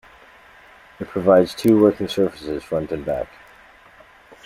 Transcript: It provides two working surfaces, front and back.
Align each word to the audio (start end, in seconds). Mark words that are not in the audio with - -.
It 0.99 1.09
provides 1.09 1.53
two 1.53 1.79
working 1.79 2.07
surfaces, 2.07 2.63
front 2.63 2.91
and 2.91 3.05
back. 3.05 3.27